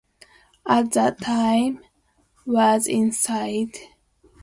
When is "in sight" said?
2.87-3.77